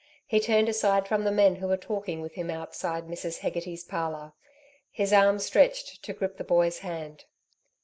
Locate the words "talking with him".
1.77-2.49